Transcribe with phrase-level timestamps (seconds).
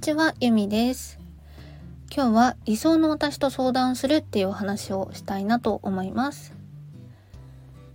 [0.00, 1.18] にちは、ゆみです。
[2.10, 6.54] 今日は理想の私と相談するっていうお話をしたいなと思います。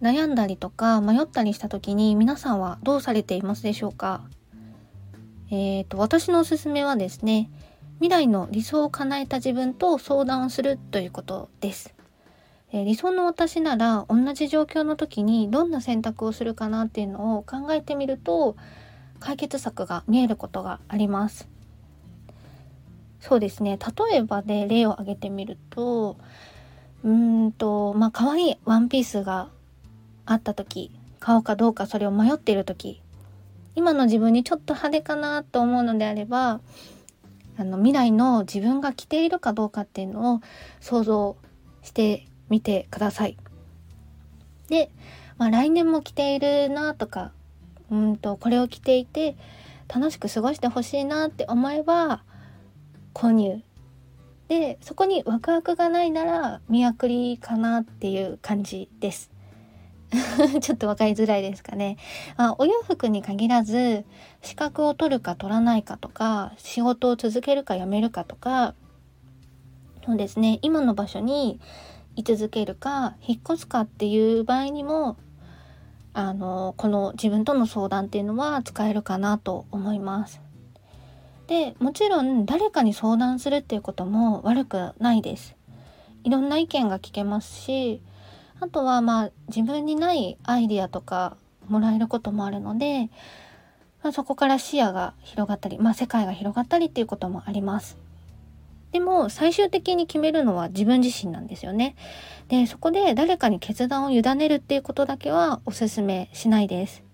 [0.04, 4.22] 悩んだりとか迷ったりした時に皆さんはどうされていますでしょうか？
[5.50, 7.50] えっ、ー、と、私のおすすめはですね、
[7.96, 11.96] 未来の理想を叶えた自分と相談をするということです。
[12.72, 18.56] えー、理想の私なら同じ状況の時にどんな選択をするかなっていうのを考えてみると
[19.20, 21.55] 解決策が見えることがあります。
[23.20, 23.78] そうですね
[24.10, 26.18] 例えばで例を挙げてみると
[27.04, 29.50] うんとまあ可愛いワンピースが
[30.26, 33.02] あった時買おうかどうかそれを迷っている時
[33.76, 36.62] 今の自分にちょっと派手かなと思うのであれば
[37.58, 40.42] あの未来の自分が着ているかどうかっていうのを
[40.82, 41.38] 想像
[41.84, 43.38] してみてください。
[44.68, 44.90] で、
[45.38, 47.32] まあ、来年も着ているなとか
[47.92, 49.36] うんとこれを着ていて
[49.88, 52.24] 楽しく過ごしてほしいなって思えば
[53.16, 53.64] 購入。
[54.48, 59.32] でそこにワクワクがないなら見送りかなっていう感じです。
[60.62, 61.98] ちょっと分かりづらいですかね、
[62.38, 64.06] まあ、お洋服に限らず
[64.44, 68.76] 資格を取るか取らないかとか仕事を続けるか辞めるかとか
[70.06, 70.60] そうですね。
[70.62, 71.60] 今の場所に
[72.16, 75.18] 居続けるか引っ越すかっていう場合にも
[76.14, 80.45] あのこの自分との相談っていうのは使えるかなと思います。
[81.48, 85.56] でもちろん誰かに相談するっていうことも悪くないです。
[86.24, 88.02] いろんな意見が聞けますし
[88.60, 93.10] あとはまあ自分にないアイディアとかもらえることもあるので、
[94.04, 97.98] まあ、そこから視野が広がったり、まあ、世界が広がったりっていうこともあります。
[98.92, 101.96] でも最終的に決めるのは自分自身なんですよね。
[102.48, 107.05] で、そこで誰かに決断を委ねるっていうことだけはお勧めしないです。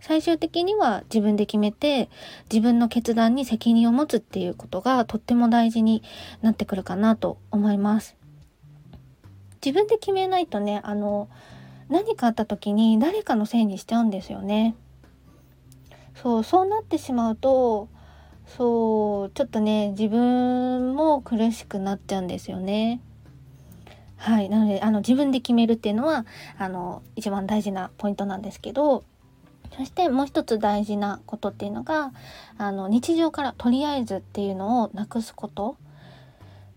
[0.00, 2.08] 最終的には自分で決めて
[2.50, 6.02] 自分の決断に責任を持つっていうことがとっても大事に
[6.42, 8.16] なってくるかなと思います。
[9.64, 11.28] 自分で決めないとね、あの、
[11.90, 14.74] 何かあった時に誰かのせいにしちゃうんですよね。
[16.14, 17.88] そう、そうなってしまうと、
[18.56, 23.00] そうちょっとね自分も苦しくなっちゃうんですよね。
[24.16, 26.26] はいなのであの自分で決めるっていうのは
[26.58, 29.04] あの一番大事なポイントなんですけど
[29.76, 32.12] そしてもう一つ大事なことっていうのが
[32.58, 35.76] あの日常からとりあえずっていうのをなくすこと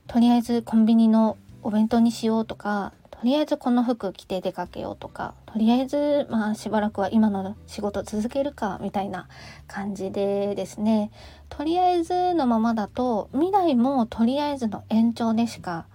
[0.07, 9.29] とりあえずコンビニのお弁当にしようとかとりあえずこの服着て出かけようとかとりあえずまあしばらくは今の仕事続けるかみたいな
[9.67, 11.09] 感じでですね
[11.47, 15.85] とりあえずのままだと未来もとりあえずの延長でしか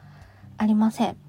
[0.56, 1.27] ありません。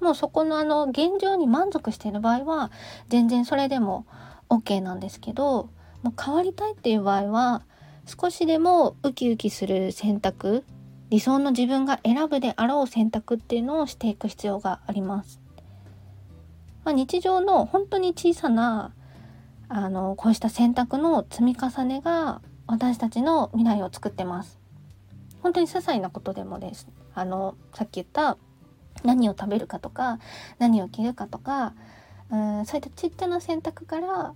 [0.00, 2.70] もうそこのあの現状に満足している場合は
[3.08, 4.06] 全然それでも
[4.48, 5.70] OK なんですけど
[6.02, 7.62] もう変わりたいっていう場合は
[8.06, 10.64] 少しでもウキウキする選択
[11.10, 15.40] 理想の自分が選ぶであろう選択っていうのをしていく必要があります。
[16.84, 18.92] まあ、日常の本当に小さな
[19.68, 24.58] あのこうした選択の積み重ねが私たちの未来を作ってます。
[25.42, 26.88] 本当に些細なことでもです。
[27.14, 28.38] あのさっき言った
[29.04, 30.18] 何を食べるかとか
[30.58, 31.74] 何を着るかとか
[32.30, 34.34] うんそういったちっちゃな選択から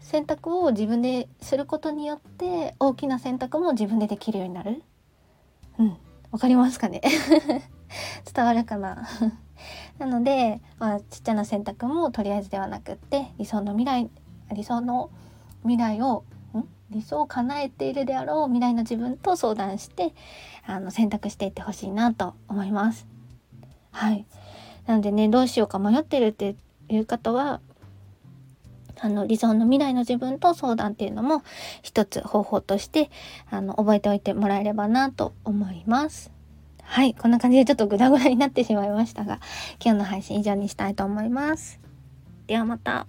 [0.00, 4.82] 選択を自分ですることによって大きな選択も自分でできるようになる。
[5.78, 5.96] うん、
[6.30, 7.00] わかりますかね？
[8.34, 9.06] 伝わるかな？
[9.98, 14.10] なので、まあ、ちっちゃな選択もとりあえずではなくって理想の未来
[14.52, 15.10] 理想の
[15.62, 16.24] 未来を
[16.54, 20.14] ん理想を叶えているであろう未来の自分と相談して
[20.66, 23.11] あの選択していってほしいなと思います。
[23.92, 24.26] はい。
[24.86, 26.56] なのでねどうしようか迷ってるって
[26.88, 27.60] いう方は
[29.00, 31.42] あの理想の未来の自分と相談っていうのも
[31.82, 33.10] 一つ方法として
[33.50, 36.32] あの覚えておいてもらえればなと思います。
[36.82, 39.40] はい、こんな感じでちょっとグダグダになってしまいましたが、
[39.82, 41.80] 今日の配信以上にしたいと思います。
[42.46, 43.06] ではまた。